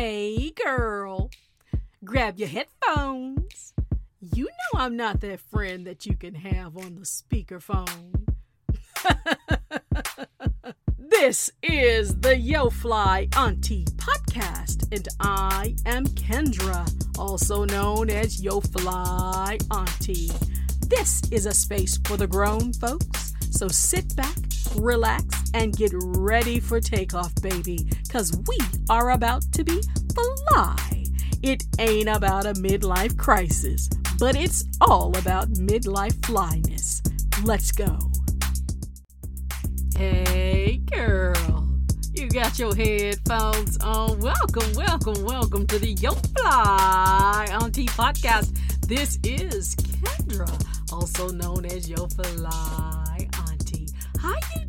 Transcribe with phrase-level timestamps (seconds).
[0.00, 1.28] Hey, girl,
[2.04, 3.74] grab your headphones.
[4.20, 8.28] You know I'm not that friend that you can have on the speakerphone.
[10.98, 16.88] this is the Yo Fly Auntie podcast, and I am Kendra,
[17.18, 20.30] also known as Yo Fly Auntie.
[20.86, 24.36] This is a space for the grown folks, so sit back,
[24.78, 28.58] relax, and get ready for takeoff, baby, because we
[28.88, 29.80] are about to be
[30.14, 31.04] fly.
[31.42, 33.88] It ain't about a midlife crisis,
[34.18, 37.02] but it's all about midlife flyness.
[37.44, 37.96] Let's go.
[39.96, 41.68] Hey, girl.
[42.14, 44.18] You got your headphones on.
[44.18, 48.58] Welcome, welcome, welcome to the Yo Fly on Auntie podcast.
[48.88, 50.50] This is Kendra,
[50.92, 52.97] also known as Yo Fly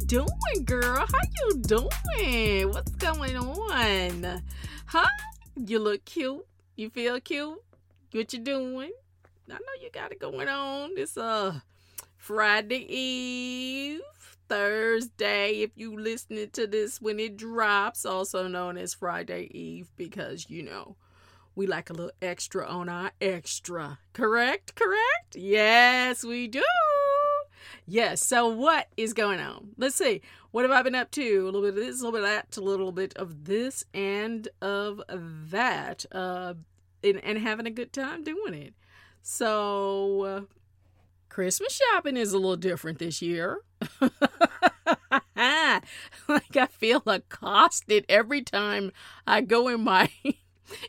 [0.10, 1.06] doing, girl?
[1.06, 2.70] How you doing?
[2.72, 4.42] What's going on?
[4.88, 5.08] Huh?
[5.56, 6.44] You look cute.
[6.76, 7.62] You feel cute.
[8.12, 8.92] What you doing?
[9.48, 10.94] I know you got it going on.
[10.98, 11.60] It's uh
[12.18, 14.02] Friday Eve,
[14.48, 15.62] Thursday.
[15.62, 20.64] If you listening to this when it drops, also known as Friday Eve, because you
[20.64, 20.96] know
[21.56, 24.00] we like a little extra on our extra.
[24.14, 24.74] Correct?
[24.74, 25.36] Correct?
[25.36, 26.64] Yes, we do.
[27.90, 28.26] Yes.
[28.26, 29.70] So what is going on?
[29.78, 30.22] Let's see.
[30.52, 31.42] What have I been up to?
[31.42, 33.84] A little bit of this, a little bit of that, a little bit of this
[33.94, 36.06] and of that.
[36.12, 36.54] Uh,
[37.04, 38.74] and, and having a good time doing it.
[39.24, 40.42] So uh,
[41.30, 43.62] Christmas shopping is a little different this year.
[46.28, 48.92] like I feel accosted every time
[49.26, 50.12] I go in my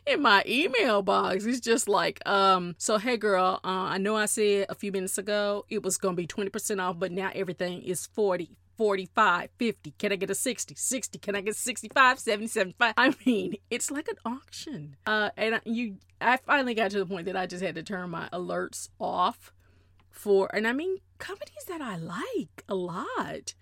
[0.05, 1.45] in my email box.
[1.45, 5.17] It's just like, um, so hey girl, uh, I know I said a few minutes
[5.17, 8.57] ago it was gonna be 20% off, but now everything is 40.
[8.77, 9.91] 45, 50.
[9.99, 10.73] Can I get a 60?
[10.73, 11.19] 60.
[11.19, 12.93] Can I get 65, 70, 75?
[12.97, 14.95] I mean, it's like an auction.
[15.05, 18.09] Uh, and you, I finally got to the point that I just had to turn
[18.09, 19.53] my alerts off
[20.09, 23.53] for, and I mean, companies that I like a lot.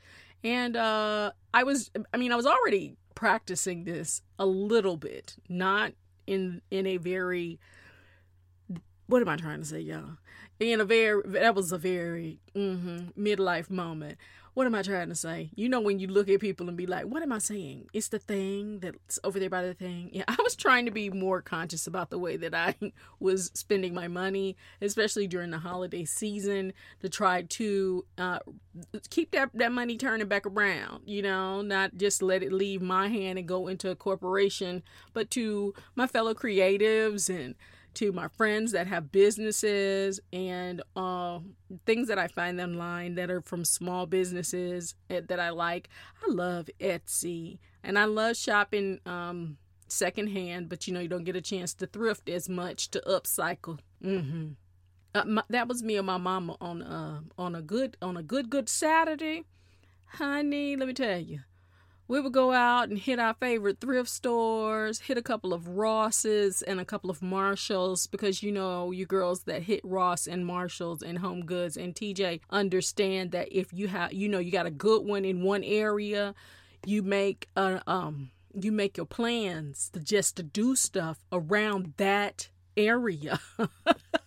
[0.42, 5.92] And uh, I was, I mean, I was already practicing this a little bit, not
[6.30, 7.60] in in a very
[9.08, 10.18] what am I trying to say, y'all?
[10.60, 14.18] In a very that was a very mm-hmm, midlife moment.
[14.56, 15.52] What am I trying to say?
[15.56, 18.10] You know when you look at people and be like, "What am I saying?" It's
[18.10, 20.10] the thing that's over there by the thing.
[20.12, 22.76] Yeah, I was trying to be more conscious about the way that I
[23.22, 28.40] was spending my money, especially during the holiday season, to try to uh,
[29.10, 31.04] keep that that money turning back around.
[31.06, 34.84] You know, not just let it leave my hand and go into a corporation,
[35.14, 37.56] but to my fellow creatives and
[38.00, 41.40] to my friends that have businesses and uh,
[41.86, 45.90] things that I find online that are from small businesses eh, that I like.
[46.26, 49.58] I love Etsy and I love shopping um,
[49.90, 53.80] secondhand, but you know, you don't get a chance to thrift as much to upcycle.
[54.02, 54.52] Mm-hmm.
[55.14, 58.24] Uh, my, that was me and my mama on uh, on a good on a
[58.24, 59.44] good good Saturday,
[60.06, 60.78] honey.
[60.78, 61.40] Let me tell you,
[62.10, 66.64] we would go out and hit our favorite thrift stores, hit a couple of Rosses
[66.64, 71.04] and a couple of Marshalls because you know you girls that hit Ross and Marshalls
[71.04, 74.72] and Home Goods and TJ understand that if you have you know you got a
[74.72, 76.34] good one in one area,
[76.84, 82.50] you make a um you make your plans to just to do stuff around that
[82.76, 83.40] area.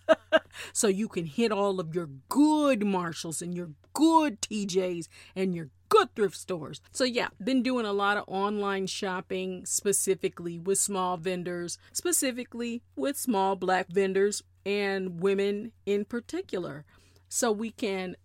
[0.71, 5.69] so you can hit all of your good Marshalls and your good TJs and your
[5.89, 6.81] good thrift stores.
[6.91, 13.17] So yeah, been doing a lot of online shopping specifically with small vendors, specifically with
[13.17, 16.85] small black vendors and women in particular.
[17.29, 18.15] So we can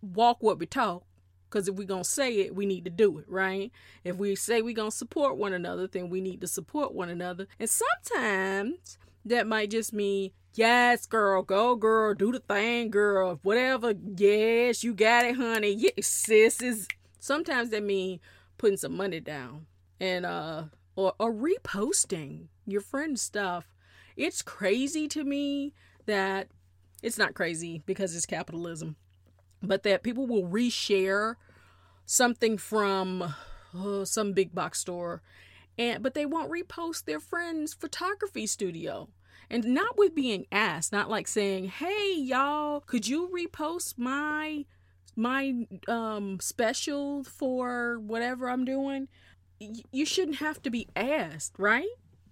[0.00, 1.04] walk what we talk
[1.48, 3.72] because if we're going to say it, we need to do it, right?
[4.04, 7.08] If we say we're going to support one another, then we need to support one
[7.08, 7.46] another.
[7.58, 13.94] And sometimes that might just mean, yes, girl, go, girl, do the thing, girl, whatever.
[14.16, 15.72] Yes, you got it, honey.
[15.72, 16.88] Yes, sis is
[17.20, 18.20] sometimes that mean
[18.56, 19.66] putting some money down
[20.00, 20.64] and uh
[20.96, 23.66] or, or reposting your friend's stuff.
[24.16, 25.74] It's crazy to me
[26.06, 26.48] that
[27.02, 28.96] it's not crazy because it's capitalism,
[29.62, 31.36] but that people will reshare
[32.04, 33.34] something from
[33.74, 35.22] oh, some big box store
[35.78, 39.08] and but they won't repost their friend's photography studio
[39.50, 44.64] and not with being asked not like saying hey y'all could you repost my
[45.18, 49.08] my um special for whatever I'm doing,
[49.90, 51.88] you shouldn't have to be asked, right?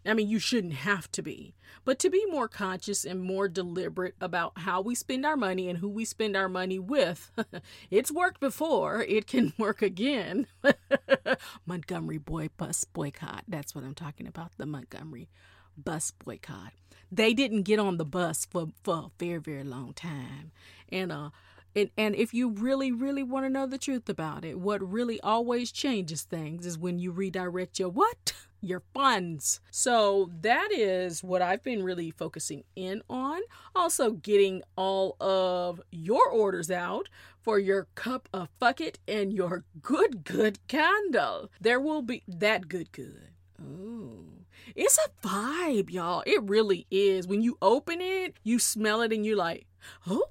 [0.07, 4.15] I mean, you shouldn't have to be, but to be more conscious and more deliberate
[4.21, 7.33] about how we spend our money and who we spend our money with.
[7.91, 10.47] it's worked before, it can work again.
[11.67, 13.43] Montgomery boy bus boycott.
[13.49, 14.53] That's what I'm talking about.
[14.59, 15.29] The Montgomery
[15.77, 16.73] bus boycott.
[17.11, 20.53] They didn't get on the bus for, for a very, very long time.
[20.91, 21.31] And uh
[21.77, 25.21] and, and if you really, really want to know the truth about it, what really
[25.21, 28.33] always changes things is when you redirect your what?
[28.63, 29.61] Your funds.
[29.71, 33.43] So that is what I've been really focusing in on.
[33.77, 37.09] Also, getting all of your orders out
[37.39, 41.51] for your cup of fuck it and your good, good candle.
[41.61, 43.29] There will be that good, good.
[43.61, 44.36] Ooh.
[44.77, 46.23] It's a vibe, y'all.
[46.27, 47.27] It really is.
[47.27, 49.67] When you open it, you smell it and you're like,
[50.07, 50.29] oh,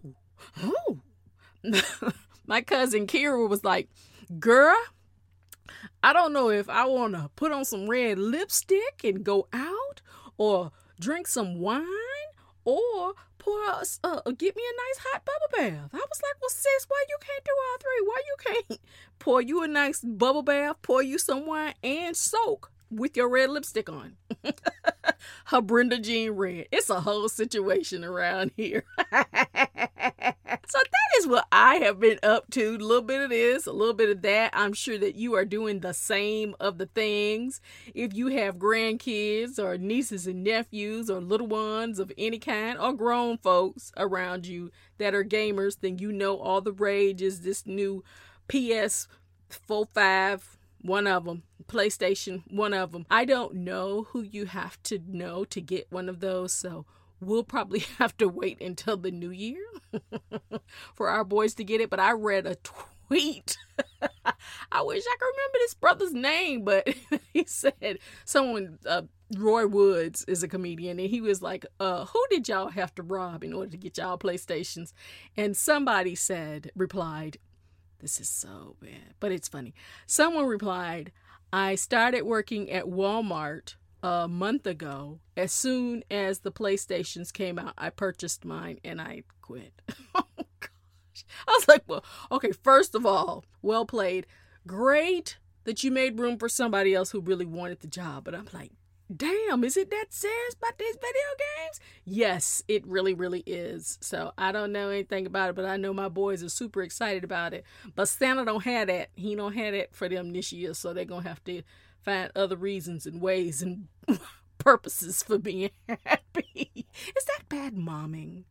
[0.63, 0.99] oh.
[2.45, 3.89] My cousin Kira was like,
[4.39, 4.77] girl,
[6.03, 10.03] I don't know if I want to put on some red lipstick and go out
[10.37, 11.83] or drink some wine
[12.65, 15.89] or pour us, uh, get me a nice hot bubble bath.
[15.91, 18.07] I was like, well, sis, why you can't do all three?
[18.07, 18.81] Why you can't
[19.19, 23.49] pour you a nice bubble bath, pour you some wine, and soak with your red
[23.49, 24.17] lipstick on.
[25.45, 26.67] Her Brenda Jean red.
[26.71, 28.83] It's a whole situation around here.
[28.97, 32.75] so that is what I have been up to.
[32.75, 34.51] A little bit of this, a little bit of that.
[34.53, 37.61] I'm sure that you are doing the same of the things.
[37.93, 42.93] If you have grandkids or nieces and nephews or little ones of any kind or
[42.93, 47.65] grown folks around you that are gamers, then you know all the rage is this
[47.65, 48.03] new
[48.47, 49.07] PS
[49.49, 50.54] 4 5
[50.85, 51.43] one of them.
[51.67, 53.05] PlayStation, one of them.
[53.09, 56.85] I don't know who you have to know to get one of those, so
[57.19, 59.65] we'll probably have to wait until the new year
[60.93, 61.89] for our boys to get it.
[61.89, 63.57] But I read a tweet.
[64.71, 66.87] I wish I could remember this brother's name, but
[67.33, 69.03] he said someone, uh,
[69.35, 73.03] Roy Woods is a comedian, and he was like, uh, Who did y'all have to
[73.03, 74.93] rob in order to get y'all PlayStations?
[75.35, 77.37] And somebody said, replied,
[78.05, 79.73] this is so bad, but it's funny.
[80.05, 81.11] Someone replied,
[81.51, 85.21] I started working at Walmart a month ago.
[85.35, 89.73] As soon as the PlayStations came out, I purchased mine and I quit.
[90.13, 90.27] oh,
[90.59, 91.25] gosh.
[91.47, 94.27] I was like, well, okay, first of all, well played.
[94.67, 98.23] Great that you made room for somebody else who really wanted the job.
[98.23, 98.71] But I'm like,
[99.13, 101.79] damn, is it that serious about these video games?
[102.05, 103.97] Yes, it really, really is.
[104.01, 107.23] So I don't know anything about it, but I know my boys are super excited
[107.23, 107.65] about it.
[107.95, 109.09] But Santa don't have that.
[109.15, 111.61] He don't have that for them this year, so they're gonna have to
[112.01, 113.87] find other reasons and ways and
[114.57, 115.71] purposes for being
[116.05, 116.71] happy.
[116.75, 118.43] Is that bad momming?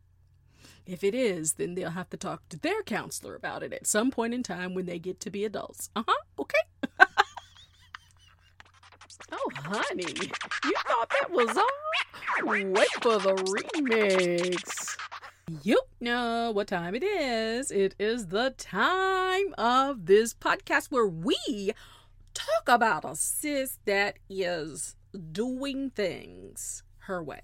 [0.85, 4.11] If it is, then they'll have to talk to their counselor about it at some
[4.11, 5.89] point in time when they get to be adults.
[5.95, 6.23] Uh huh.
[6.39, 6.59] Okay.
[9.31, 10.03] Oh, honey,
[10.65, 11.65] you thought that was all?
[12.45, 14.95] Wait for the remix.
[15.63, 17.71] You know what time it is.
[17.71, 21.71] It is the time of this podcast where we
[22.33, 24.95] talk about a sis that is
[25.31, 27.41] doing things her way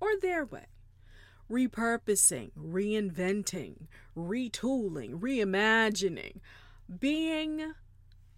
[0.00, 0.66] or their way,
[1.50, 3.86] repurposing, reinventing,
[4.16, 6.40] retooling, reimagining,
[6.98, 7.72] being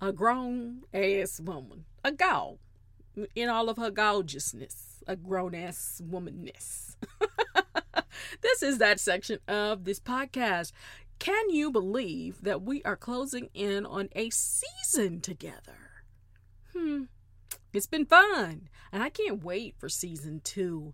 [0.01, 2.59] a grown ass woman, a gal
[3.35, 6.97] in all of her gorgeousness, a grown ass womanness.
[8.41, 10.73] this is that section of this podcast.
[11.19, 16.05] Can you believe that we are closing in on a season together?
[16.75, 17.05] Hmm.
[17.73, 20.93] It's been fun, and I can't wait for season two.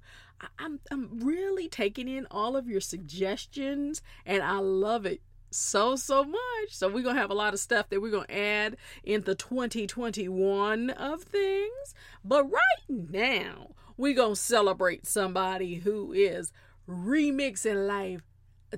[0.58, 6.24] I'm I'm really taking in all of your suggestions, and I love it so so
[6.24, 6.70] much.
[6.70, 10.90] So we're gonna have a lot of stuff that we're gonna add in the 2021
[10.90, 11.94] of things.
[12.24, 16.52] But right now, we're gonna celebrate somebody who is
[16.88, 18.22] remixing life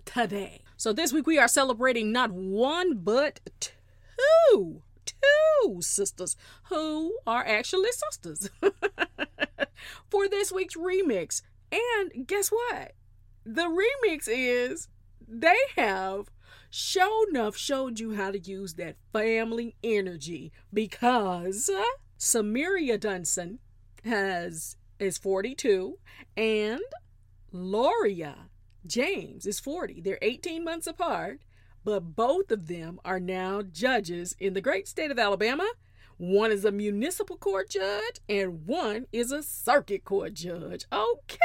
[0.04, 0.62] today.
[0.76, 3.40] So this week we are celebrating not one but
[4.48, 8.50] two two sisters who are actually sisters
[10.10, 11.42] for this week's remix.
[11.72, 12.92] And guess what?
[13.44, 14.88] The remix is
[15.26, 16.28] they have
[16.70, 21.70] show enough showed you how to use that family energy because
[22.16, 23.58] Samaria Dunson
[24.04, 25.98] has is 42
[26.36, 26.80] and
[27.52, 28.48] Loria
[28.86, 30.00] James is 40.
[30.00, 31.40] They're 18 months apart,
[31.84, 35.68] but both of them are now judges in the great state of Alabama.
[36.16, 40.84] One is a municipal court judge and one is a circuit court judge.
[40.92, 41.38] Okay.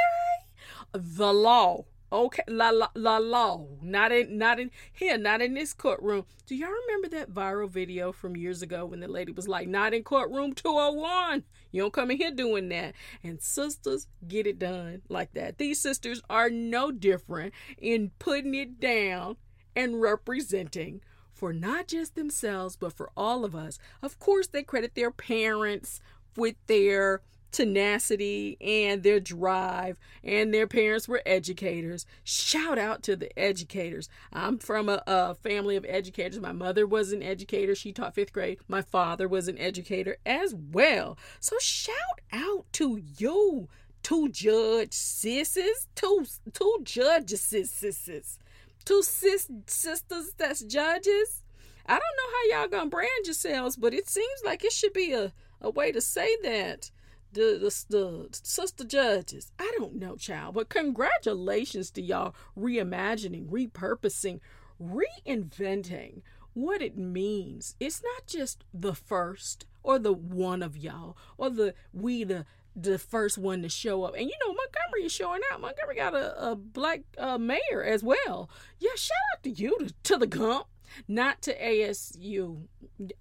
[0.93, 5.73] The law Okay, la la la law, not in not in here, not in this
[5.73, 6.25] courtroom.
[6.45, 9.95] Do y'all remember that viral video from years ago when the lady was like, "Not
[9.95, 11.43] in courtroom 201.
[11.71, 12.93] You don't come in here doing that."
[13.23, 15.57] And sisters get it done like that.
[15.57, 19.37] These sisters are no different in putting it down
[19.75, 21.01] and representing
[21.31, 23.79] for not just themselves but for all of us.
[24.03, 25.99] Of course, they credit their parents
[26.35, 32.05] with their tenacity and their drive, and their parents were educators.
[32.23, 34.09] Shout out to the educators.
[34.33, 36.39] I'm from a, a, family of educators.
[36.39, 38.59] My mother was an educator, she taught fifth grade.
[38.67, 41.17] My father was an educator as well.
[41.39, 41.95] So, shout
[42.33, 43.69] out to you.
[44.01, 48.37] Two judge sisses, two two judges sisses,
[48.83, 51.43] two sis sisters that's judges.
[51.85, 55.13] I don't know how y'all gonna brand yourselves, but it seems like it should be
[55.13, 55.31] a,
[55.61, 56.91] a way to say that
[57.33, 59.51] the, the, the sister judges.
[59.59, 64.39] I don't know, child, but congratulations to y'all reimagining, repurposing,
[64.81, 66.21] reinventing
[66.53, 67.75] what it means.
[67.79, 72.97] It's not just the first or the one of y'all or the we the the
[72.97, 74.15] first one to show up.
[74.15, 75.61] And you know Montgomery is showing out.
[75.61, 78.49] Montgomery got a, a black uh, mayor as well.
[78.79, 80.67] Yeah, shout out to you to, to the Gump,
[81.07, 82.63] not to ASU.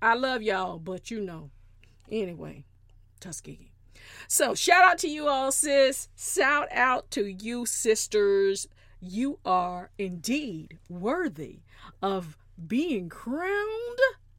[0.00, 1.50] I love y'all, but you know.
[2.10, 2.64] Anyway,
[3.20, 3.71] Tuskegee.
[4.28, 6.08] So shout out to you all, sis.
[6.16, 8.68] Shout out to you, sisters.
[9.00, 11.60] You are indeed worthy
[12.00, 13.98] of being crowned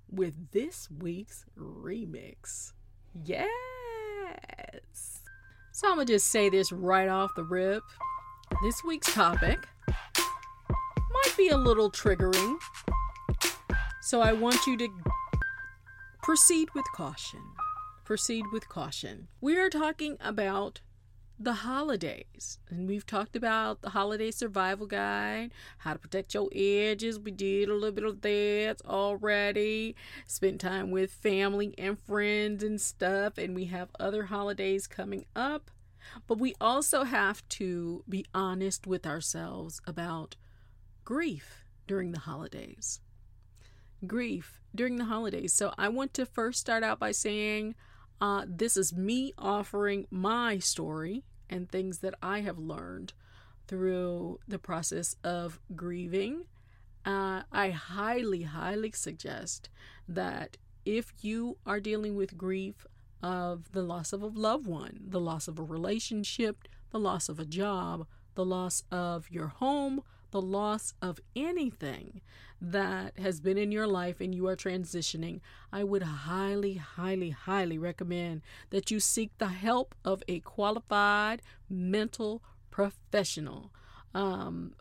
[0.09, 2.73] with this week's remix.
[3.13, 3.51] Yes.
[5.71, 7.83] So I'm going to just say this right off the rip.
[8.61, 12.57] This week's topic might be a little triggering.
[14.01, 14.89] So I want you to
[16.21, 17.41] proceed with caution
[18.03, 19.27] proceed with caution.
[19.41, 20.81] We are talking about
[21.39, 22.59] the holidays.
[22.69, 27.19] And we've talked about the holiday survival guide, how to protect your edges.
[27.19, 29.95] We did a little bit of that already.
[30.27, 33.37] Spent time with family and friends and stuff.
[33.37, 35.71] And we have other holidays coming up.
[36.27, 40.35] But we also have to be honest with ourselves about
[41.03, 42.99] grief during the holidays.
[44.05, 45.53] Grief during the holidays.
[45.53, 47.75] So I want to first start out by saying,
[48.23, 53.11] uh, this is me offering my story and things that I have learned
[53.67, 56.45] through the process of grieving.
[57.05, 59.67] Uh, I highly, highly suggest
[60.07, 62.87] that if you are dealing with grief
[63.21, 67.41] of the loss of a loved one, the loss of a relationship, the loss of
[67.41, 70.01] a job, the loss of your home,
[70.31, 72.21] the loss of anything
[72.63, 75.41] that has been in your life and you are transitioning,
[75.71, 82.41] I would highly, highly, highly recommend that you seek the help of a qualified mental
[82.71, 83.73] professional.
[84.13, 84.75] Um,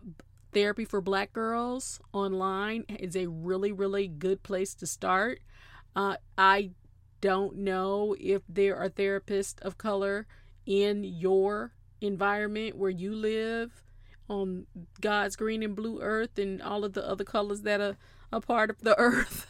[0.53, 5.41] therapy for black girls online is a really, really good place to start.
[5.97, 6.71] Uh, I
[7.21, 10.29] don't know if there are therapists of color
[10.67, 13.83] in your environment where you live
[14.33, 14.67] on
[15.01, 17.97] God's green and blue earth and all of the other colors that are
[18.33, 19.47] a part of the earth.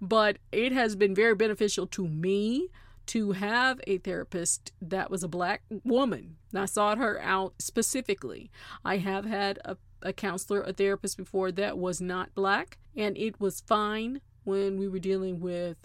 [0.00, 2.68] but it has been very beneficial to me
[3.06, 6.36] to have a therapist that was a black woman.
[6.54, 8.50] I sought her out specifically.
[8.84, 13.40] I have had a, a counselor, a therapist before that was not black, and it
[13.40, 15.78] was fine when we were dealing with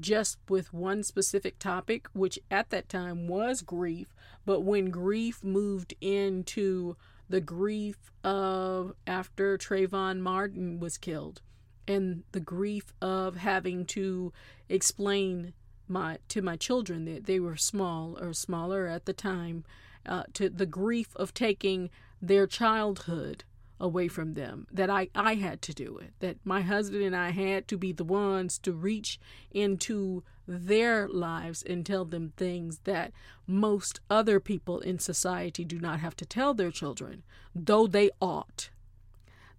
[0.00, 4.14] just with one specific topic, which at that time was grief.
[4.44, 6.96] But when grief moved into
[7.28, 11.40] the grief of after Trayvon Martin was killed
[11.86, 14.32] and the grief of having to
[14.68, 15.52] explain
[15.86, 19.64] my to my children that they were small or smaller at the time
[20.06, 21.90] uh, to the grief of taking
[22.20, 23.44] their childhood
[23.84, 27.32] away from them that I, I had to do it that my husband and I
[27.32, 33.12] had to be the ones to reach into their lives and tell them things that
[33.46, 37.24] most other people in society do not have to tell their children,
[37.54, 38.70] though they ought.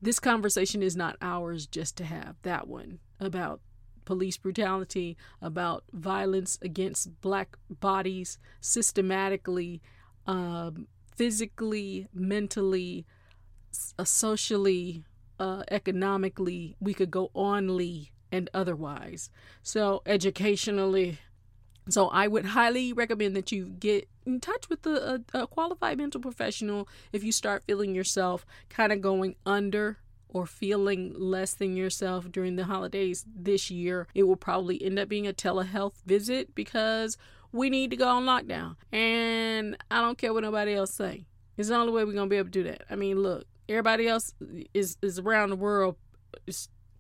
[0.02, 3.62] This conversation is not ours just to have, that one about
[4.06, 9.84] police brutality, about violence against black bodies systematically,
[10.26, 13.06] um, physically, mentally,
[13.98, 15.04] uh, socially,
[15.40, 16.76] uh, economically.
[16.80, 19.30] We could go only and otherwise.
[19.64, 21.20] So, educationally,
[21.90, 25.98] so I would highly recommend that you get in touch with a, a, a qualified
[25.98, 31.78] mental professional if you start feeling yourself kind of going under or feeling less than
[31.78, 34.08] yourself during the holidays this year.
[34.14, 37.18] It will probably end up being a telehealth visit because
[37.52, 38.76] we need to go on lockdown.
[38.92, 41.26] And I don't care what nobody else say.
[41.56, 42.84] It's the only way we're gonna be able to do that.
[42.90, 44.34] I mean, look, everybody else
[44.74, 45.96] is is around the world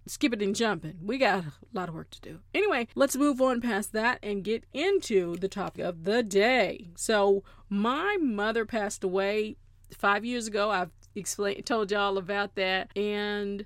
[0.07, 0.99] skipping and jumping.
[1.01, 2.39] We got a lot of work to do.
[2.53, 6.89] Anyway, let's move on past that and get into the topic of the day.
[6.95, 9.57] So, my mother passed away
[9.97, 10.69] five years ago.
[10.69, 13.65] I've explained, told y'all about that, and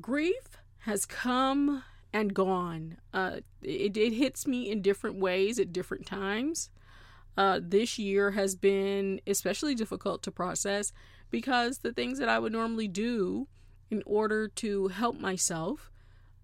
[0.00, 2.96] grief has come and gone.
[3.12, 6.70] Uh, it, it hits me in different ways at different times.
[7.36, 10.92] Uh, this year has been especially difficult to process
[11.30, 13.48] because the things that I would normally do
[13.90, 15.90] in order to help myself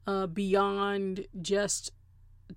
[0.07, 1.93] uh, beyond just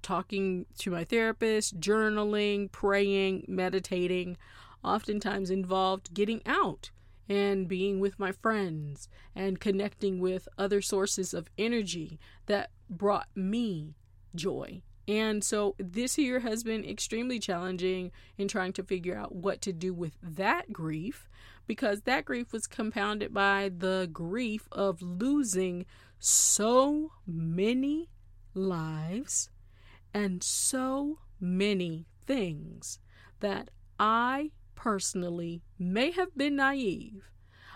[0.02, 4.38] talking to my therapist, journaling, praying, meditating,
[4.84, 6.92] oftentimes involved getting out
[7.28, 13.96] and being with my friends and connecting with other sources of energy that brought me
[14.36, 14.82] joy.
[15.08, 19.74] And so this year has been extremely challenging in trying to figure out what to
[19.74, 21.30] do with that grief
[21.68, 25.86] because that grief was compounded by the grief of losing
[26.20, 28.10] so many
[28.54, 29.50] lives
[30.14, 33.00] and so many things
[33.40, 33.70] that
[34.00, 37.30] I personally may have been naive.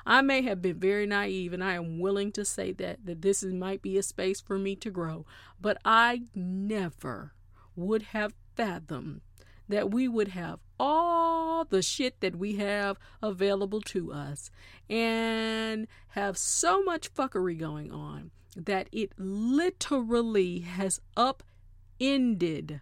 [0.05, 3.43] I may have been very naive, and I am willing to say that that this
[3.43, 5.25] is, might be a space for me to grow.
[5.61, 7.33] But I never
[7.75, 9.21] would have fathomed
[9.67, 14.49] that we would have all the shit that we have available to us
[14.89, 22.81] and have so much fuckery going on that it literally has upended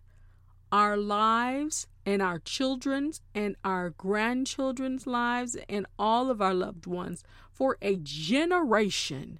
[0.71, 7.23] our lives and our children's and our grandchildren's lives and all of our loved ones
[7.51, 9.39] for a generation.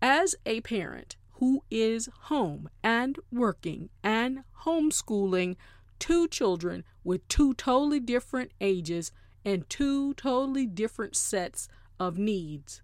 [0.00, 5.56] As a parent who is home and working and homeschooling
[5.98, 9.12] two children with two totally different ages
[9.44, 12.82] and two totally different sets of needs.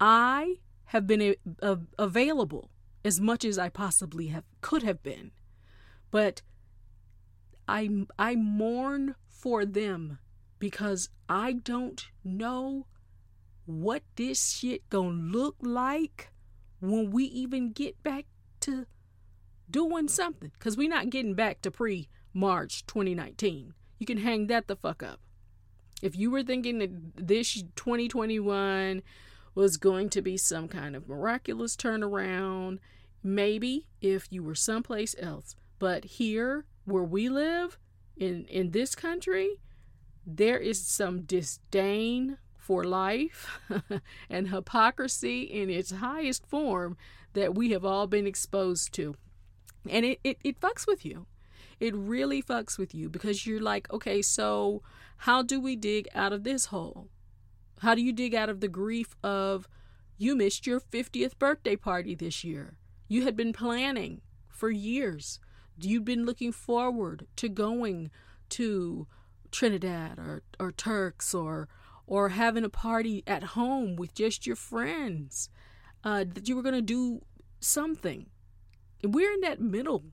[0.00, 0.56] I
[0.86, 2.70] have been a, a, available
[3.04, 5.32] as much as I possibly have could have been,
[6.10, 6.42] but
[7.66, 10.18] I I mourn for them
[10.58, 12.86] because I don't know
[13.66, 16.32] what this shit gonna look like
[16.80, 18.24] when we even get back
[18.60, 18.86] to
[19.70, 23.74] doing something because we're not getting back to pre March 2019.
[23.98, 25.20] You can hang that the fuck up.
[26.02, 29.02] If you were thinking that this 2021
[29.54, 32.78] was going to be some kind of miraculous turnaround,
[33.22, 35.56] maybe if you were someplace else.
[35.80, 37.78] But here, where we live,
[38.16, 39.60] in, in this country,
[40.26, 43.60] there is some disdain for life
[44.30, 46.96] and hypocrisy in its highest form
[47.32, 49.16] that we have all been exposed to
[49.90, 51.26] and it, it, it fucks with you.
[51.80, 54.82] It really fucks with you because you're like, okay, so
[55.18, 57.08] how do we dig out of this hole?
[57.80, 59.68] How do you dig out of the grief of
[60.16, 62.78] you missed your 50th birthday party this year?
[63.06, 65.38] You had been planning for years.
[65.80, 68.10] You'd been looking forward to going
[68.50, 69.06] to
[69.52, 71.68] Trinidad or, or Turks or
[72.06, 75.50] or having a party at home with just your friends.
[76.02, 77.20] Uh, that you were going to do
[77.60, 78.26] something
[79.02, 80.04] we're in that middle,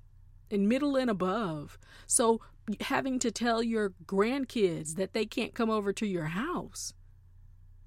[0.49, 1.77] in middle and above.
[2.07, 2.41] So
[2.81, 6.93] having to tell your grandkids that they can't come over to your house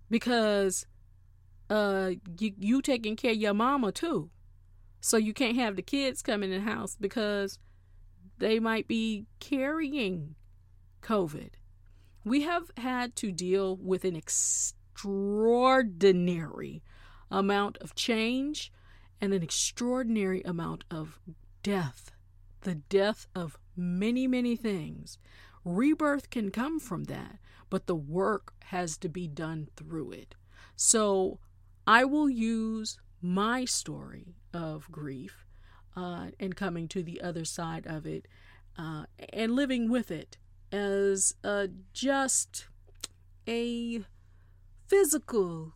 [0.08, 0.86] because
[1.68, 4.30] uh you, you taking care of your mama too.
[5.00, 7.58] So you can't have the kids come in the house because
[8.38, 10.34] they might be carrying
[11.02, 11.50] COVID.
[12.24, 16.82] We have had to deal with an extraordinary
[17.30, 18.72] amount of change
[19.20, 21.18] and an extraordinary amount of
[21.62, 22.12] death,
[22.62, 25.18] the death of many, many things.
[25.64, 27.38] Rebirth can come from that,
[27.70, 30.34] but the work has to be done through it.
[30.76, 31.40] So
[31.86, 35.46] I will use my story of grief
[35.96, 38.28] uh, and coming to the other side of it
[38.76, 40.38] uh, and living with it
[40.70, 42.66] as uh, just
[43.48, 44.04] a
[44.86, 45.74] physical,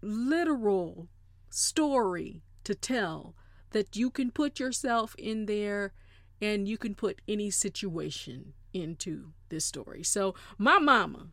[0.00, 1.08] literal
[1.50, 3.34] story to tell
[3.70, 5.92] that you can put yourself in there
[6.40, 10.04] and you can put any situation into this story.
[10.04, 11.26] So, my mama,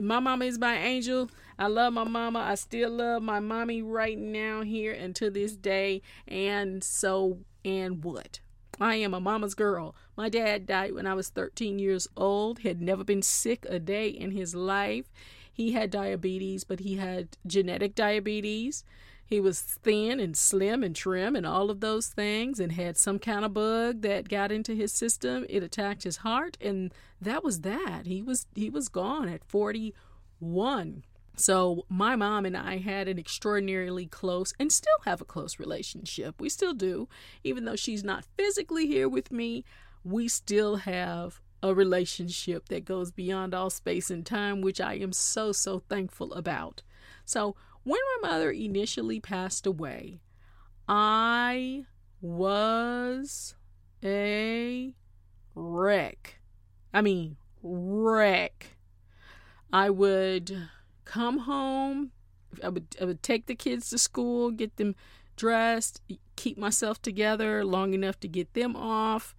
[0.00, 1.30] my mama is my angel.
[1.58, 2.40] I love my mama.
[2.40, 6.02] I still love my mommy right now, here and to this day.
[6.26, 8.40] And so, and what?
[8.80, 9.94] I am a mama's girl.
[10.16, 14.08] My dad died when I was 13 years old, had never been sick a day
[14.08, 15.06] in his life.
[15.52, 18.84] He had diabetes, but he had genetic diabetes.
[19.28, 23.18] He was thin and slim and trim and all of those things and had some
[23.18, 25.44] kind of bug that got into his system.
[25.50, 28.06] It attacked his heart and that was that.
[28.06, 31.04] He was he was gone at 41.
[31.36, 36.40] So my mom and I had an extraordinarily close and still have a close relationship.
[36.40, 37.06] We still do.
[37.44, 39.62] Even though she's not physically here with me,
[40.04, 45.12] we still have a relationship that goes beyond all space and time, which I am
[45.12, 46.82] so, so thankful about.
[47.24, 47.56] So,
[47.88, 50.20] when my mother initially passed away,
[50.86, 51.86] I
[52.20, 53.54] was
[54.04, 54.94] a
[55.54, 56.38] wreck.
[56.92, 58.76] I mean, wreck.
[59.72, 60.68] I would
[61.06, 62.10] come home.
[62.62, 64.94] I would, I would take the kids to school, get them
[65.36, 66.02] dressed,
[66.36, 69.34] keep myself together long enough to get them off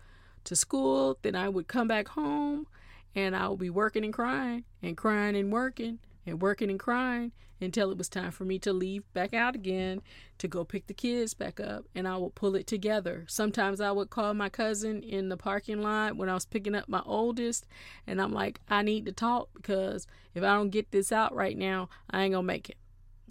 [0.46, 1.20] to school.
[1.22, 2.66] Then I would come back home
[3.14, 7.32] and I would be working and crying and crying and working and working and crying
[7.62, 10.02] until it was time for me to leave back out again
[10.38, 13.26] to go pick the kids back up and I would pull it together.
[13.28, 16.88] Sometimes I would call my cousin in the parking lot when I was picking up
[16.88, 17.66] my oldest
[18.08, 21.58] and I'm like, I need to talk because if I don't get this out right
[21.58, 22.78] now, I ain't gonna make it.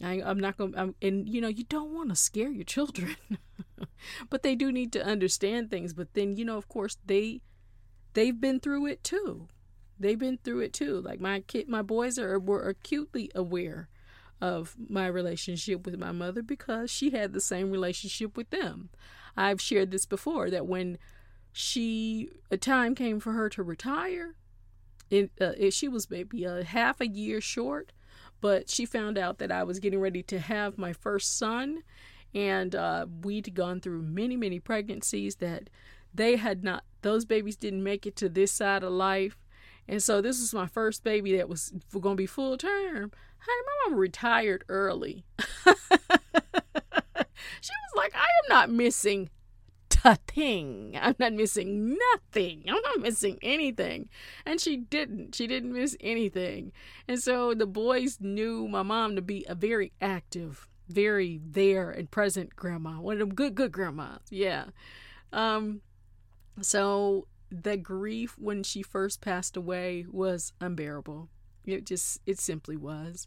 [0.02, 3.16] I, am not gonna, I'm, and you know, you don't want to scare your children,
[4.30, 5.92] but they do need to understand things.
[5.92, 7.40] But then, you know, of course, they,
[8.12, 9.48] they've been through it too
[9.98, 11.00] they've been through it too.
[11.00, 13.88] Like my kid, my boys are were acutely aware
[14.40, 18.90] of my relationship with my mother because she had the same relationship with them.
[19.36, 20.98] I've shared this before that when
[21.52, 24.34] she a time came for her to retire,
[25.10, 27.92] it, uh, she was maybe a half a year short,
[28.40, 31.82] but she found out that I was getting ready to have my first son,
[32.34, 35.70] and uh, we'd gone through many many pregnancies that
[36.14, 39.38] they had not those babies didn't make it to this side of life
[39.88, 43.12] and so this was my first baby that was going to be full term.
[43.40, 45.24] Honey, my mom retired early.
[45.38, 45.74] she
[47.72, 49.30] was like, I am not missing
[50.04, 50.98] a thing.
[51.00, 52.64] I'm not missing nothing.
[52.68, 54.08] I'm not missing anything.
[54.46, 55.34] And she didn't.
[55.34, 56.72] She didn't miss anything.
[57.06, 62.10] And so the boys knew my mom to be a very active, very there and
[62.10, 63.00] present grandma.
[63.00, 64.20] One of them good, good grandmas.
[64.30, 64.66] Yeah.
[65.32, 65.82] Um,
[66.60, 71.28] so the grief when she first passed away was unbearable.
[71.64, 73.26] It just, it simply was.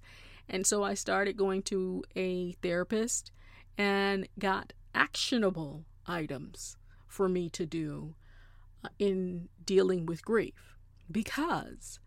[0.50, 3.32] And so I started going to a therapist
[3.78, 8.16] and got actionable items for me to do
[8.84, 10.78] uh, in dealing with grief
[11.10, 12.00] because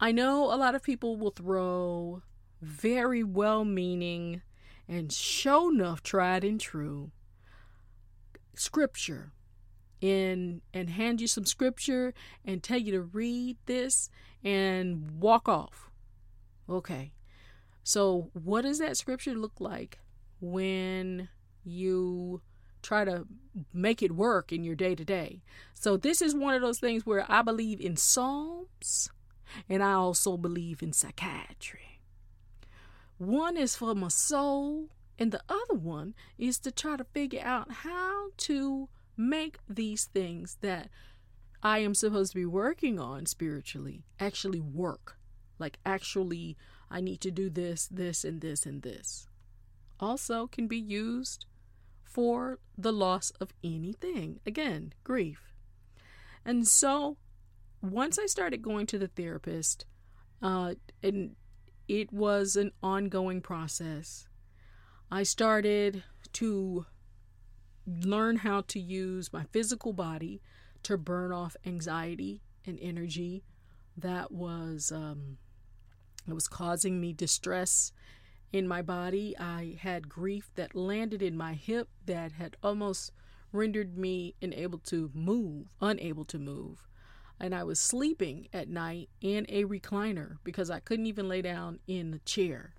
[0.00, 2.22] I know a lot of people will throw
[2.60, 4.42] very well meaning
[4.88, 7.10] and show enough tried and true
[8.54, 9.32] scripture
[10.02, 14.10] and and hand you some scripture and tell you to read this
[14.44, 15.90] and walk off.
[16.68, 17.12] Okay.
[17.82, 19.98] So what does that scripture look like
[20.40, 21.28] when
[21.64, 22.42] you
[22.82, 23.26] try to
[23.72, 25.42] make it work in your day to day?
[25.74, 29.10] So this is one of those things where I believe in psalms
[29.68, 32.00] and I also believe in psychiatry.
[33.16, 37.72] One is for my soul and the other one is to try to figure out
[37.72, 40.88] how to make these things that
[41.62, 45.18] I am supposed to be working on spiritually actually work.
[45.58, 46.56] Like, actually,
[46.90, 49.28] I need to do this, this, and this, and this.
[49.98, 51.46] Also, can be used
[52.04, 54.38] for the loss of anything.
[54.46, 55.52] Again, grief.
[56.44, 57.16] And so,
[57.82, 59.84] once I started going to the therapist,
[60.40, 61.34] uh, and
[61.88, 64.28] it was an ongoing process,
[65.10, 66.04] I started
[66.34, 66.86] to
[67.88, 70.40] learn how to use my physical body
[70.82, 73.42] to burn off anxiety and energy
[73.96, 75.38] that was um,
[76.26, 77.92] it was causing me distress
[78.52, 79.34] in my body.
[79.38, 83.12] I had grief that landed in my hip that had almost
[83.52, 86.86] rendered me unable to move, unable to move.
[87.40, 91.78] And I was sleeping at night in a recliner because I couldn't even lay down
[91.86, 92.74] in a chair.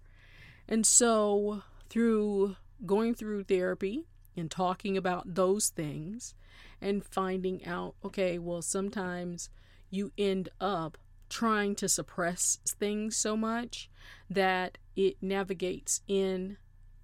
[0.68, 4.06] And so, through going through therapy
[4.40, 6.34] and talking about those things
[6.82, 9.50] and finding out okay, well, sometimes
[9.90, 10.98] you end up
[11.30, 13.90] trying to suppress things so much
[14.30, 16.58] that it navigates in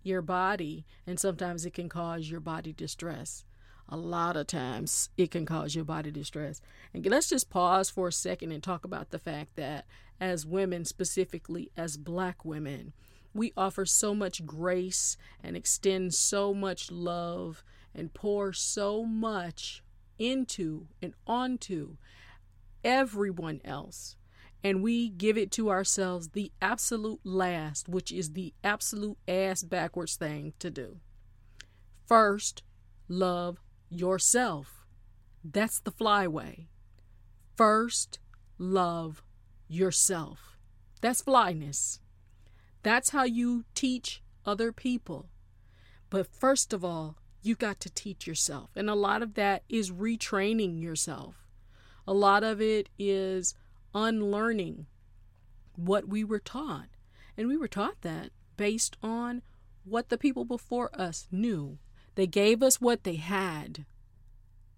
[0.03, 3.43] your body and sometimes it can cause your body distress.
[3.87, 6.61] A lot of times it can cause your body distress.
[6.93, 9.85] And let's just pause for a second and talk about the fact that
[10.19, 12.93] as women, specifically as black women,
[13.35, 19.83] we offer so much grace and extend so much love and pour so much
[20.17, 21.97] into and onto
[22.83, 24.15] everyone else.
[24.65, 30.15] and we give it to ourselves the absolute last, which is the absolute ass backwards
[30.15, 30.97] thing to do.
[32.07, 32.63] First,
[33.07, 33.59] love
[33.91, 34.83] yourself.
[35.43, 36.65] That's the flyway.
[37.55, 38.17] First,
[38.57, 39.21] love
[39.67, 40.57] yourself.
[40.99, 41.99] That's flyness.
[42.85, 45.25] That's how you teach other people.
[46.11, 48.69] But first of all, you got to teach yourself.
[48.75, 51.47] And a lot of that is retraining yourself.
[52.07, 53.55] A lot of it is
[53.95, 54.85] unlearning
[55.75, 56.89] what we were taught.
[57.35, 59.41] And we were taught that based on
[59.83, 61.79] what the people before us knew.
[62.13, 63.87] They gave us what they had.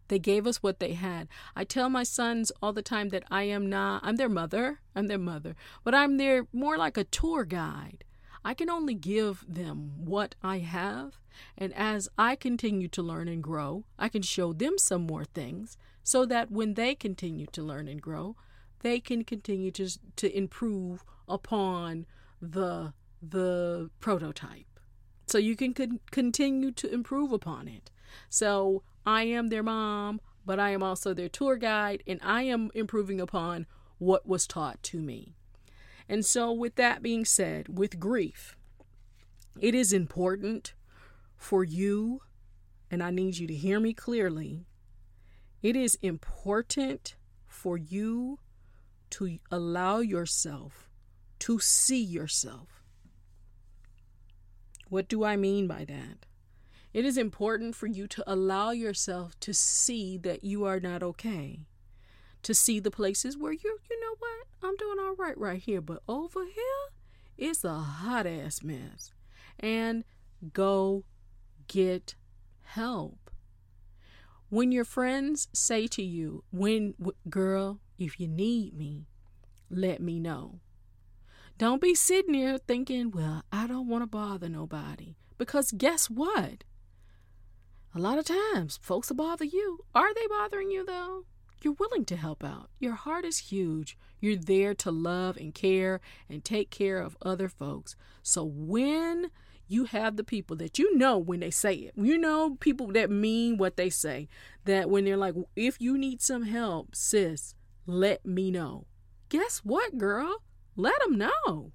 [0.07, 1.27] They gave us what they had.
[1.55, 5.07] I tell my sons all the time that I am not, I'm their mother, I'm
[5.07, 8.03] their mother, but I'm their more like a tour guide.
[8.43, 11.19] I can only give them what I have,
[11.57, 15.77] and as I continue to learn and grow, I can show them some more things
[16.03, 18.37] so that when they continue to learn and grow,
[18.79, 22.05] they can continue to to improve upon
[22.41, 24.79] the the prototype.
[25.27, 27.91] So you can con- continue to improve upon it.
[28.29, 32.69] So I am their mom, but I am also their tour guide, and I am
[32.75, 33.65] improving upon
[33.99, 35.37] what was taught to me.
[36.09, 38.57] And so, with that being said, with grief,
[39.61, 40.73] it is important
[41.37, 42.21] for you,
[42.91, 44.65] and I need you to hear me clearly.
[45.63, 47.15] It is important
[47.47, 48.39] for you
[49.11, 50.89] to allow yourself
[51.39, 52.83] to see yourself.
[54.89, 56.26] What do I mean by that?
[56.97, 61.67] It is important for you to allow yourself to see that you are not okay.
[62.41, 65.79] To see the places where you, you know what, I'm doing all right right here,
[65.79, 66.87] but over here,
[67.37, 69.11] it's a hot ass mess.
[69.59, 70.05] And
[70.53, 71.03] go
[71.67, 72.15] get
[72.63, 73.29] help.
[74.49, 76.95] When your friends say to you, when
[77.29, 79.05] girl, if you need me,
[79.69, 80.61] let me know.
[81.59, 85.15] Don't be sitting there thinking, well, I don't want to bother nobody.
[85.37, 86.63] Because guess what?
[87.97, 89.79] A lot of times, folks will bother you.
[89.95, 91.25] Are they bothering you, though?
[91.63, 92.69] You're willing to help out.
[92.77, 93.97] Your heart is huge.
[94.19, 97.95] You're there to love and care and take care of other folks.
[98.21, 99.31] So when
[99.67, 103.09] you have the people that you know when they say it, you know people that
[103.09, 104.27] mean what they say,
[104.65, 107.55] that when they're like, if you need some help, sis,
[107.87, 108.85] let me know.
[109.29, 110.43] Guess what, girl?
[110.75, 111.71] Let them know.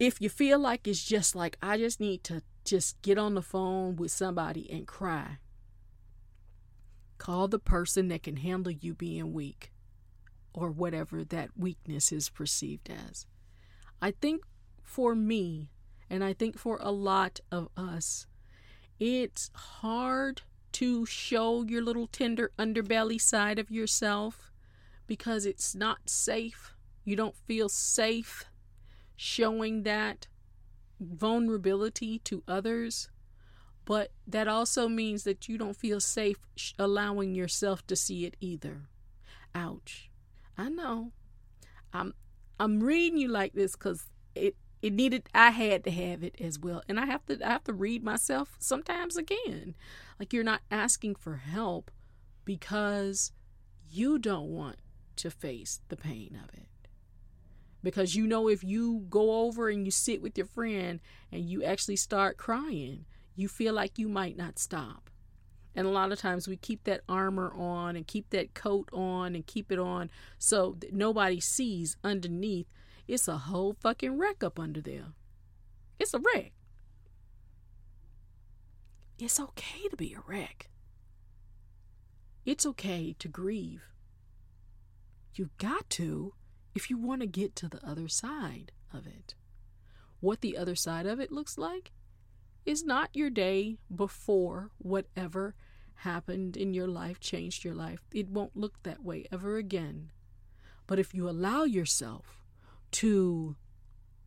[0.00, 3.42] If you feel like it's just like, I just need to just get on the
[3.42, 5.38] phone with somebody and cry,
[7.18, 9.72] call the person that can handle you being weak
[10.52, 13.26] or whatever that weakness is perceived as.
[14.00, 14.42] I think
[14.82, 15.70] for me,
[16.08, 18.26] and I think for a lot of us,
[19.00, 24.52] it's hard to show your little tender underbelly side of yourself
[25.06, 26.74] because it's not safe.
[27.04, 28.44] You don't feel safe
[29.16, 30.26] showing that
[31.04, 33.08] vulnerability to others.
[33.84, 36.38] But that also means that you don't feel safe
[36.78, 38.88] allowing yourself to see it either.
[39.54, 40.10] Ouch.
[40.56, 41.12] I know.
[41.92, 42.14] I'm
[42.58, 46.58] I'm reading you like this cuz it it needed I had to have it as
[46.58, 46.82] well.
[46.88, 49.74] And I have to I have to read myself sometimes again.
[50.18, 51.90] Like you're not asking for help
[52.44, 53.32] because
[53.90, 54.76] you don't want
[55.16, 56.68] to face the pain of it.
[57.84, 61.62] Because you know, if you go over and you sit with your friend and you
[61.62, 63.04] actually start crying,
[63.36, 65.10] you feel like you might not stop.
[65.76, 69.34] And a lot of times we keep that armor on and keep that coat on
[69.34, 72.66] and keep it on so that nobody sees underneath.
[73.06, 75.12] It's a whole fucking wreck up under there.
[75.98, 76.52] It's a wreck.
[79.18, 80.70] It's okay to be a wreck.
[82.46, 83.82] It's okay to grieve.
[85.34, 86.32] You've got to
[86.74, 89.34] if you want to get to the other side of it.
[90.20, 91.92] What the other side of it looks like
[92.64, 95.54] is not your day before whatever
[95.96, 98.00] happened in your life changed your life.
[98.12, 100.10] It won't look that way ever again.
[100.86, 102.44] But if you allow yourself
[102.92, 103.56] to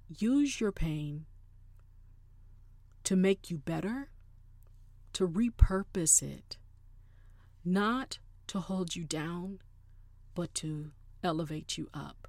[0.07, 1.25] use your pain
[3.03, 4.09] to make you better,
[5.13, 6.57] to repurpose it,
[7.63, 9.59] not to hold you down,
[10.35, 10.91] but to
[11.23, 12.26] elevate you up.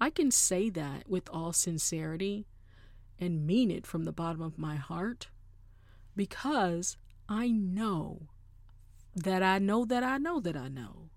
[0.00, 2.46] I can say that with all sincerity
[3.18, 5.28] and mean it from the bottom of my heart
[6.16, 6.96] because
[7.28, 8.28] I know
[9.14, 11.10] that I know that I know that I know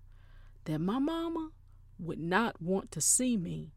[0.64, 1.50] that my mama
[1.98, 3.72] would not want to see me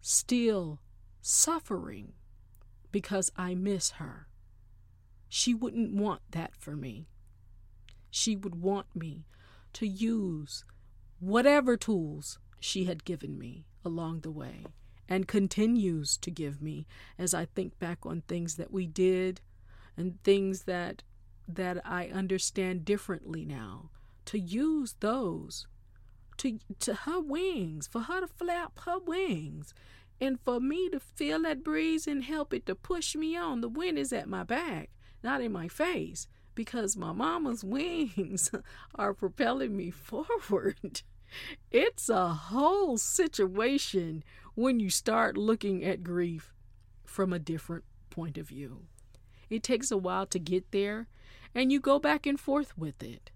[0.00, 0.80] still
[1.20, 2.12] suffering
[2.92, 4.28] because I miss her.
[5.28, 7.08] She wouldn't want that for me.
[8.10, 9.26] She would want me
[9.72, 10.64] to use
[11.18, 14.64] whatever tools she had given me along the way
[15.08, 16.86] and continues to give me
[17.18, 19.40] as I think back on things that we did
[19.96, 21.02] and things that
[21.46, 23.90] that I understand differently now.
[24.26, 25.66] To use those
[26.38, 29.74] to to her wings for her to flap her wings
[30.20, 33.60] and for me to feel that breeze and help it to push me on.
[33.60, 34.90] The wind is at my back
[35.22, 38.50] not in my face because my mama's wings
[38.94, 41.02] are propelling me forward
[41.70, 44.22] it's a whole situation
[44.54, 46.52] when you start looking at grief
[47.04, 48.86] from a different point of view.
[49.50, 51.08] It takes a while to get there,
[51.54, 53.30] and you go back and forth with it.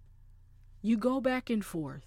[0.80, 2.06] You go back and forth.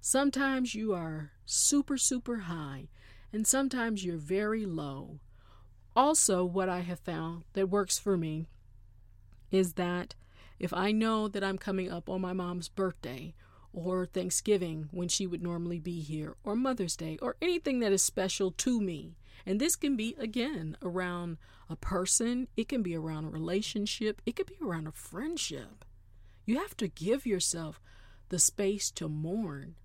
[0.00, 2.88] Sometimes you are super, super high,
[3.32, 5.20] and sometimes you're very low.
[5.94, 8.46] Also, what I have found that works for me
[9.50, 10.14] is that
[10.58, 13.34] if I know that I'm coming up on my mom's birthday
[13.72, 18.02] or Thanksgiving when she would normally be here, or Mother's Day, or anything that is
[18.02, 19.16] special to me.
[19.46, 24.36] And this can be, again, around a person, it can be around a relationship, it
[24.36, 25.84] could be around a friendship.
[26.44, 27.80] You have to give yourself
[28.28, 29.76] the space to mourn.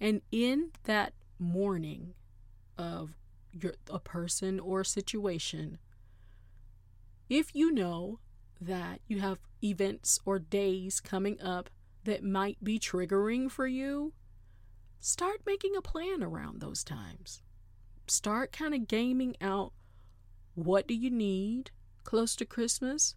[0.00, 2.14] And in that mourning
[2.78, 3.16] of
[3.52, 5.78] your, a person or a situation,
[7.28, 8.20] if you know
[8.60, 11.70] that you have events or days coming up
[12.06, 14.12] that might be triggering for you,
[15.00, 17.42] start making a plan around those times.
[18.06, 19.72] Start kind of gaming out
[20.54, 21.70] what do you need
[22.04, 23.14] close to Christmas?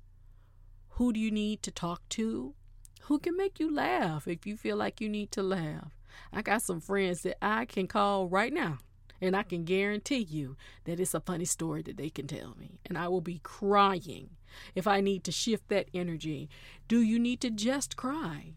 [0.93, 2.55] Who do you need to talk to?
[3.03, 5.95] Who can make you laugh if you feel like you need to laugh?
[6.33, 8.79] I got some friends that I can call right now
[9.21, 12.79] and I can guarantee you that it's a funny story that they can tell me.
[12.85, 14.31] And I will be crying
[14.75, 16.49] if I need to shift that energy.
[16.87, 18.55] Do you need to just cry?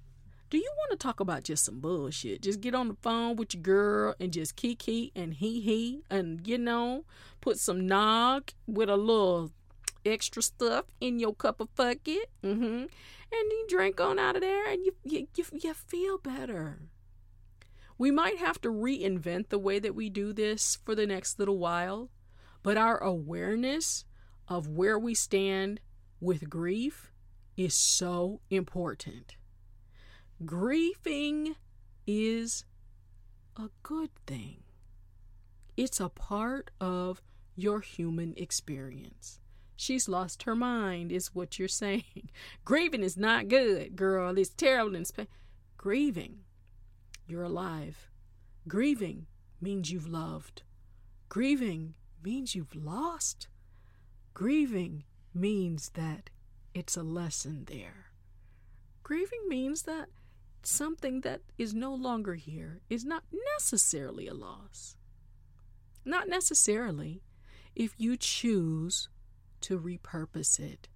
[0.53, 2.43] Do you want to talk about just some bullshit?
[2.43, 6.47] Just get on the phone with your girl and just kiki and hee hee and,
[6.47, 7.07] you know,
[7.41, 9.51] put some nog with a little
[10.05, 12.29] extra stuff in your cup of fuck it.
[12.45, 12.65] Mm-hmm.
[12.65, 12.91] And
[13.33, 16.81] you drink on out of there and you, you, you, you feel better.
[17.97, 21.57] We might have to reinvent the way that we do this for the next little
[21.57, 22.11] while,
[22.63, 24.05] but our awareness
[24.49, 25.81] of where we stand
[26.21, 27.11] with grief
[27.57, 29.37] is so important.
[30.45, 31.55] Grieving
[32.07, 32.65] is
[33.57, 34.63] a good thing.
[35.77, 37.23] It's a part of
[37.55, 39.41] your human experience.
[39.77, 42.31] She's lost her mind, is what you're saying.
[42.65, 44.37] Grieving is not good, girl.
[44.39, 45.29] It's terrible and pain.
[45.77, 46.41] Grieving,
[47.27, 48.11] you're alive.
[48.67, 49.27] Grieving
[49.61, 50.63] means you've loved.
[51.29, 53.49] Grieving means you've lost.
[54.35, 56.31] Grieving means that
[56.75, 58.07] it's a lesson there.
[59.03, 60.09] Grieving means that
[60.67, 64.97] something that is no longer here is not necessarily a loss.
[66.05, 67.23] Not necessarily
[67.75, 69.09] if you choose
[69.63, 70.89] to repurpose it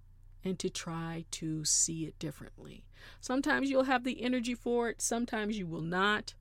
[0.43, 2.85] and to try to see it differently.
[3.19, 6.33] Sometimes you'll have the energy for it, sometimes you will not.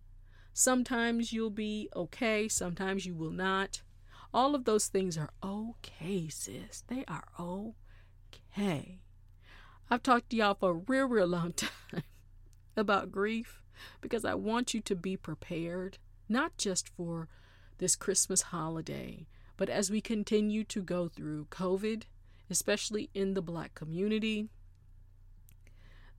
[0.52, 3.82] Sometimes you'll be okay, sometimes you will not.
[4.32, 6.82] All of those things are okay, sis.
[6.88, 9.00] They are okay.
[9.90, 11.52] I've talked to y'all for a real, real long
[11.92, 12.02] time
[12.76, 13.62] about grief
[14.00, 17.28] because I want you to be prepared, not just for
[17.78, 22.04] this Christmas holiday, but as we continue to go through COVID,
[22.50, 24.48] especially in the black community,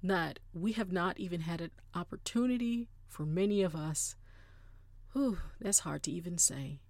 [0.03, 4.15] that we have not even had an opportunity for many of us.
[5.13, 6.81] Whew, that's hard to even say.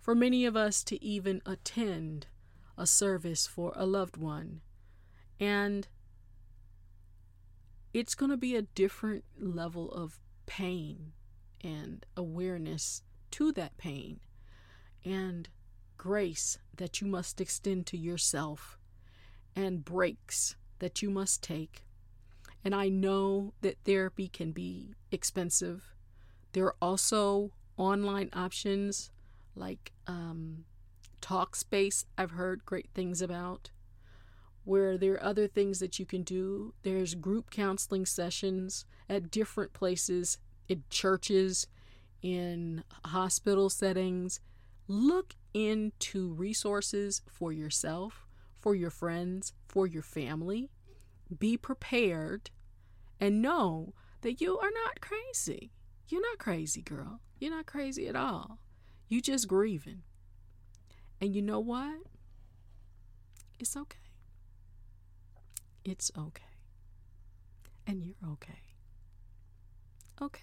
[0.00, 2.26] For many of us to even attend
[2.78, 4.60] a service for a loved one.
[5.38, 5.88] And
[7.96, 11.12] it's going to be a different level of pain
[11.64, 14.20] and awareness to that pain
[15.02, 15.48] and
[15.96, 18.78] grace that you must extend to yourself
[19.56, 21.86] and breaks that you must take.
[22.62, 25.94] And I know that therapy can be expensive.
[26.52, 29.10] There are also online options
[29.54, 30.66] like um,
[31.22, 33.70] Talkspace, I've heard great things about
[34.66, 36.74] where there are other things that you can do.
[36.82, 41.68] There's group counseling sessions at different places, in churches,
[42.20, 44.40] in hospital settings.
[44.88, 48.26] Look into resources for yourself,
[48.58, 50.68] for your friends, for your family.
[51.38, 52.50] Be prepared
[53.20, 55.70] and know that you are not crazy.
[56.08, 57.20] You're not crazy, girl.
[57.38, 58.58] You're not crazy at all.
[59.06, 60.02] You just grieving.
[61.20, 61.98] And you know what?
[63.60, 64.05] It's okay.
[65.86, 66.42] It's okay.
[67.86, 68.58] And you're okay.
[70.20, 70.42] Okay?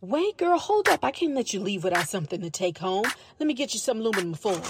[0.00, 1.04] Wait, girl, hold up.
[1.04, 3.04] I can't let you leave without something to take home.
[3.38, 4.60] Let me get you some aluminum foil.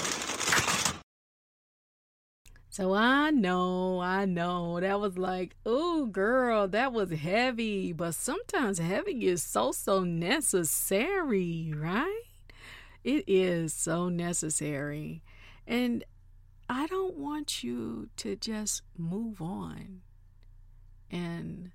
[2.69, 4.79] So I know, I know.
[4.79, 7.95] That was like, oh, girl, that was heavy.
[7.95, 12.25] But sometimes heavy is so, so necessary, right?
[13.05, 15.23] It is so necessary.
[15.67, 16.05] And
[16.75, 20.01] I don't want you to just move on
[21.11, 21.71] and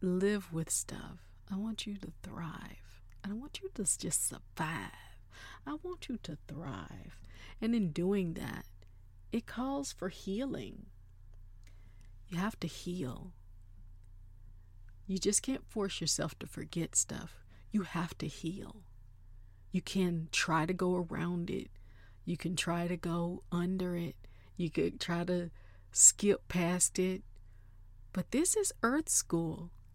[0.00, 1.30] live with stuff.
[1.48, 3.04] I want you to thrive.
[3.22, 5.20] I don't want you to just survive.
[5.64, 7.20] I want you to thrive.
[7.62, 8.66] And in doing that,
[9.30, 10.86] it calls for healing.
[12.28, 13.30] You have to heal.
[15.06, 17.44] You just can't force yourself to forget stuff.
[17.70, 18.82] You have to heal.
[19.70, 21.70] You can try to go around it.
[22.26, 24.16] You can try to go under it.
[24.56, 25.50] You could try to
[25.92, 27.22] skip past it.
[28.12, 29.70] But this is Earth School.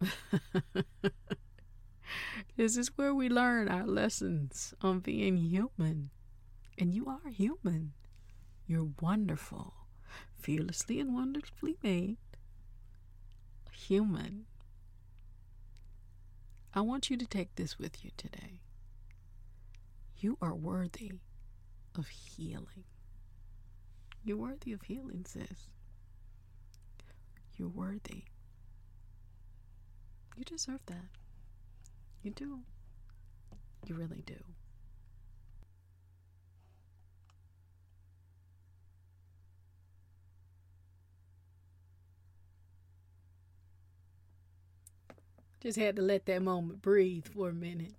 [2.56, 6.08] this is where we learn our lessons on being human.
[6.78, 7.92] And you are human.
[8.66, 9.74] You're wonderful,
[10.34, 12.16] fearlessly and wonderfully made.
[13.72, 14.46] Human.
[16.74, 18.60] I want you to take this with you today.
[20.16, 21.12] You are worthy
[21.98, 22.84] of healing.
[24.24, 25.68] You're worthy of healing, sis.
[27.56, 28.24] You're worthy.
[30.36, 31.08] You deserve that.
[32.22, 32.60] You do.
[33.86, 34.36] You really do.
[45.60, 47.94] Just had to let that moment breathe for a minute.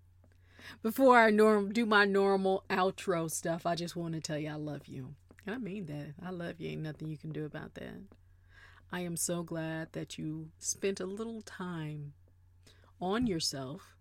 [0.82, 4.56] Before I norm do my normal outro stuff, I just want to tell you I
[4.56, 5.16] love you.
[5.46, 6.14] And I mean that.
[6.26, 6.70] I love you.
[6.70, 8.02] Ain't nothing you can do about that.
[8.92, 12.14] I am so glad that you spent a little time
[13.02, 13.96] on yourself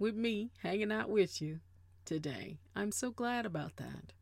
[0.00, 1.60] with me, hanging out with you
[2.04, 2.58] today.
[2.74, 4.12] I'm so glad about that.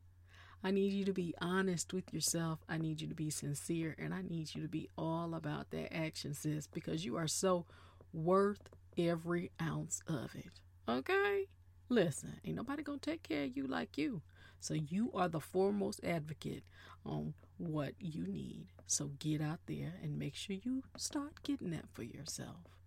[0.65, 2.61] I need you to be honest with yourself.
[2.69, 3.97] I need you to be sincere.
[3.99, 7.67] And I need you to be all about that action, sis, because you are so
[8.13, 10.61] worth every ounce of it.
[10.89, 11.47] Okay?
[11.93, 14.23] Listen, ain't nobody gonna take care of you like you.
[14.61, 16.65] So you are the foremost advocate
[17.05, 18.69] on what you need.
[18.87, 22.79] So get out there and make sure you start getting that for yourself.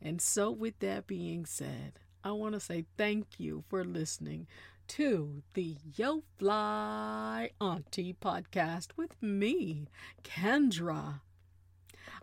[0.00, 4.46] And so, with that being said, I want to say thank you for listening
[4.88, 9.86] to the Yo Fly Auntie podcast with me,
[10.24, 11.20] Kendra.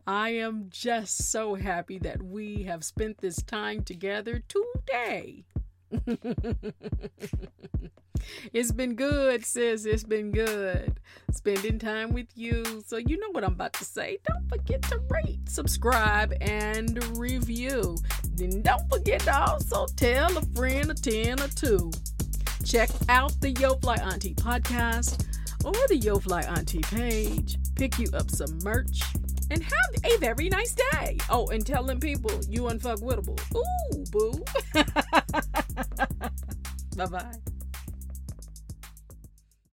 [0.08, 5.46] I am just so happy that we have spent this time together today.
[8.54, 9.86] it's been good, sis.
[9.86, 11.00] It's been good
[11.32, 12.84] spending time with you.
[12.86, 14.18] So, you know what I'm about to say.
[14.28, 17.98] Don't forget to rate, subscribe, and review.
[18.34, 21.92] Then, don't forget to also tell a friend, a 10 or two.
[22.66, 25.26] Check out the Yo Fly Auntie podcast
[25.64, 27.58] or the Yo Fly Auntie page.
[27.76, 29.02] Pick you up some merch
[29.52, 31.18] and have a very nice day.
[31.30, 33.40] Oh, and tell them people you unfuckwittable.
[33.56, 34.44] Ooh, boo.
[36.96, 37.36] bye bye.